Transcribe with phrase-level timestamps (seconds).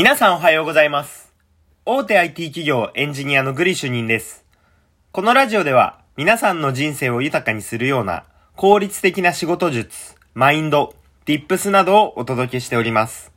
[0.00, 1.30] 皆さんおはようございます。
[1.84, 4.46] 大手 IT 企業エンジニアのグリ主任です。
[5.12, 8.24] このラジオでは皆さんの人生を豊かにするような
[8.56, 10.94] 効率的な仕事術、マインド、
[11.26, 13.30] tips などをお届けしております。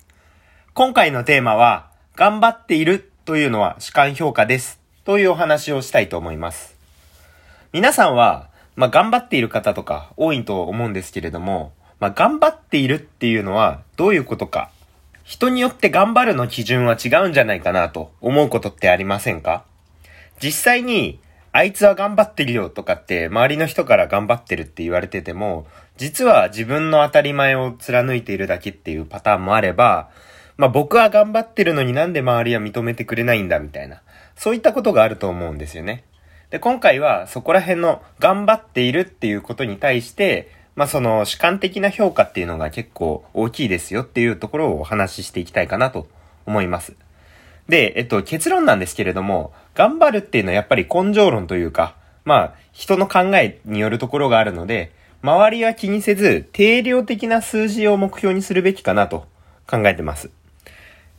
[0.74, 4.80] 今回のテーマは、頑張っているというのは主観評価です。
[5.04, 6.78] というお話をしたいと思います。
[7.74, 14.70] 皆さんは、まあ、頑張っている方とか多いと思うんですけれども、まあ、頑張っているっていうのはどういうことか。
[15.24, 19.66] 人によって頑張るの基準は違うんじゃないかなと思うことってありませんか？
[20.42, 21.20] 実際に、
[21.54, 30.10] あいつは頑張ってるよとかって周りの人から頑張ってるって言われてても、実は自分の当たり前を貫いているだけっていうパターンもあれば、
[30.58, 34.02] まあ僕は頑張ってるのになんで周りは認めてくれないんだみたいな、
[34.36, 36.04] そういったことがあると思うんですよね。
[36.50, 46.08] で、今回はそこら辺の頑張っているっていうことに対して、まあその主観的な評価っていうのが結構大きいですよっていうところをお話ししていきたいかなと
[46.46, 46.96] 思います。
[47.70, 59.26] で、えっと、結論なんですけれども、頑張るっていうのはやっぱり根性論というか、まあ、人の考えによるところがあるので、周りは気にせず、定量的な数字を目標にするべきかなと
[59.68, 60.30] 考えてます。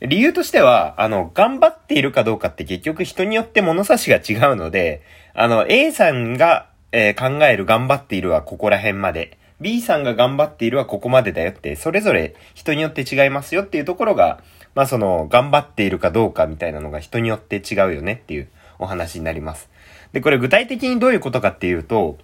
[0.01, 5.01] 理由としては、あの、頑張っているかどうかって結局人によって物差しが違うので、
[5.33, 14.39] あの、A さんが、えー考える頑張っているはここら辺まで、B さんが頑張っているはここまでだよって、それぞれ人によって違いますよっていうところが、
[14.73, 19.69] まあその、頑張っているかどうかみたいなのが人によって違うよねっていうお話になります。
[20.11, 22.17] で、これ具体的にどういうことかっていうと、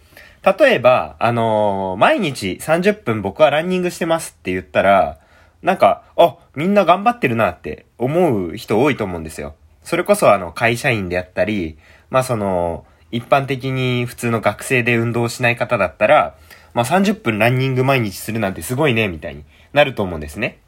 [0.43, 5.19] 例えば、あのー毎日30分僕はランニングしてますって言ったら、
[5.61, 9.55] なんか、あ、みんな頑張ってるなって思う人多いと思うんですよ。
[9.83, 11.77] それこそあの、会社員であったり、
[12.09, 16.35] まあその、一般的に普通の学生で運動しない方だったら、
[16.73, 20.59] まあ30分ランニング毎日するなんてすごいね、みたいになると思うんですね。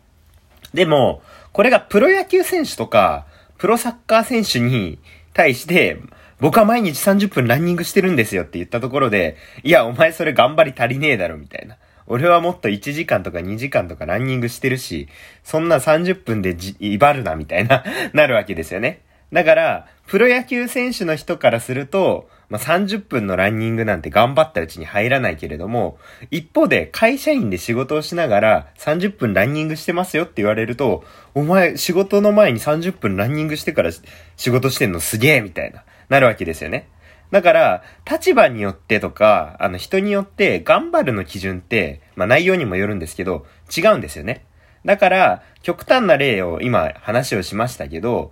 [0.73, 3.25] でも、これがプロ野球選手とか、
[3.57, 4.99] プロサッカー選手に
[5.33, 5.99] 対して、
[6.39, 11.77] 僕は毎日30分ランニングしてるんですよって言ったところで、いや、お前それ頑張り足りねえだろ、みたいな。
[12.05, 15.07] 俺はもっと1時間とか2時間とかランニングしてるし、
[15.43, 17.83] そんな30分でじ、威張るな、みたいな、
[18.13, 19.01] なるわけですよね。
[19.31, 25.97] だから、プロ野球選手の人からすると、まあ、30分のランニングなんて頑張ったうちに入らないけれども、
[26.29, 31.03] 一方で会社員で仕事をしながら30分ランニングしてますよって言われると、
[31.33, 33.89] お前仕事の前に30分ランニングしてから
[34.37, 36.89] 仕事してんのすげえみたいな、なるわけですよね。
[37.31, 44.45] だから、立場によってとか、あの人によって頑張るの基準って、まあ内容にもよるんですけど、違うんですよね。
[44.85, 48.31] だから、極端な例を今話をしましたけど、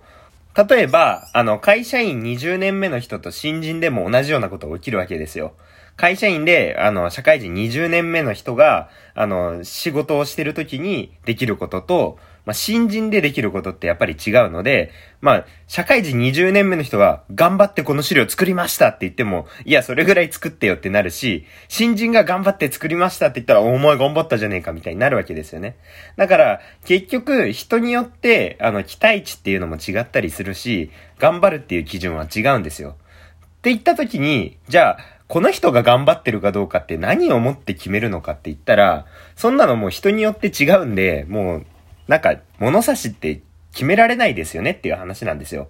[0.54, 5.54] 例えば、あの、会社員20年目の人と新人でも同じようなことが起きるわけですよ。
[5.96, 25.76] 会社員で、あの、社会人20年目の人が、あの、仕事をしてる時にできることと、まあ、新人でできることってやっぱり違うので、まあ、社会人20年目の人は、頑張ってこの資料作りましたって言っても、いや、それぐらい作ってよってなるし、新人が頑張って作りましたって言ったら、お前頑張ったじゃねえかみたいになるわけですよね。
[26.16, 32.96] だから、結局、人によって、あの、期待値っていうのも違ったりするし、頑張るっていう基準は違うんですよ。
[32.96, 39.06] って言った時に、じゃあ、この人が頑張ってるかどうかって何をもって決めるのかって言ったら、
[39.36, 41.66] そんなのもう人によって違うんで、もう、
[42.08, 43.40] なんか、物差しって
[43.72, 45.68] 決められないですよねっていう話なんですよ。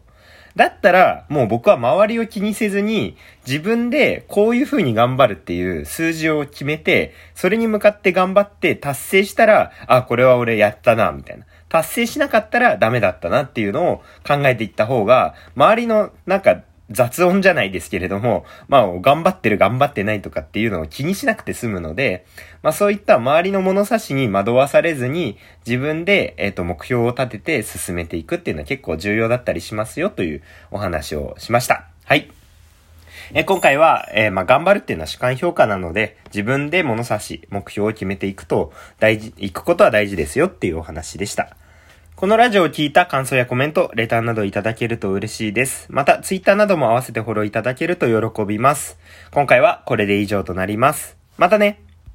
[0.57, 11.47] だったら、もう僕は周りを気にせずに、自分でこういう風に頑張るっていう数字を決めて、それに向かって頑張って達成したら、あ、これは俺やったな、みたいな。
[11.69, 13.97] 達成しなかったらダメだったなっていうのを
[14.27, 22.27] 考えていった方が、周りのなんか雑音じゃないですけれども、まあ、頑張ってる頑張ってないとかっていうのを気にしなくて済むので、
[22.63, 31.87] まあそういった周りの物差しに惑わされずに、自分で、えっ、と、目標を立てて進めていくっていうのは結構重要だったりしますよというお話をしました。
[32.05, 32.31] はい。
[33.35, 41.57] え今回は、えーまあ、頑張るっていうのは主観評価なので、自分で物差し、目標を決めていくと、大事、いくことは大事ですよっていうお話でした。
[42.23, 45.89] このラジオを聞いた感想やコメント、レターなどいただけると嬉しいです。
[45.91, 48.97] また、ツイッターなども合わせてフォローいただけると喜びます。
[49.33, 51.17] 今回はこれで以上となります。
[51.37, 51.83] またね